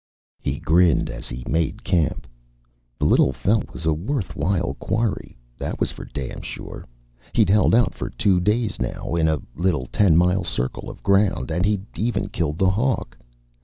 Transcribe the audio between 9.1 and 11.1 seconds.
in a little ten mile circle of